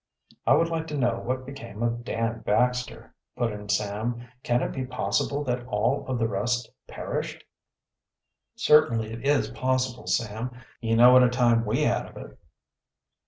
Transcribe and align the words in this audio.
"I 0.47 0.55
would 0.55 0.69
like 0.69 0.87
to 0.87 0.97
know 0.97 1.19
what 1.19 1.45
became 1.45 1.83
of 1.83 2.03
Dan 2.03 2.39
Baxter," 2.39 3.13
put 3.37 3.51
in 3.53 3.69
Sam. 3.69 4.27
"Can 4.41 4.63
it 4.63 4.71
be 4.71 4.83
possible 4.83 5.43
that 5.43 5.67
all 5.67 6.07
of 6.07 6.17
the 6.17 6.27
rest 6.27 6.71
perished?" 6.87 7.43
"Certainly 8.55 9.13
it 9.13 9.23
is 9.27 9.51
possible, 9.51 10.07
Sam. 10.07 10.49
You 10.81 10.95
know 10.95 11.13
what 11.13 11.21
a 11.21 11.29
time 11.29 11.65
we 11.65 11.83
had 11.83 12.07
of 12.07 12.17
it." 12.17 12.39